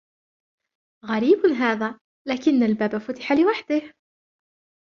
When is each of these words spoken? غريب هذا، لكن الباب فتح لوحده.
غريب 1.05 1.45
هذا، 1.45 1.97
لكن 2.27 2.63
الباب 2.63 2.97
فتح 2.97 3.31
لوحده. 3.31 3.93